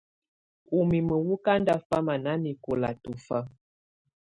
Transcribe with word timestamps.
Úmimǝ́ 0.77 1.23
wɔ́ 1.25 1.37
ká 1.45 1.53
ndáfamá 1.61 2.13
nanɛkɔla 2.23 2.89
tɔfa. 3.03 3.39